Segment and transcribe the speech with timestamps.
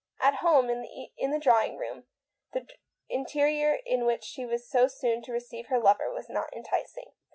[0.19, 2.05] At home, in the drawing room,
[2.53, 2.65] the
[3.07, 7.11] milieu in which she was soon to receive her lover was not enticing.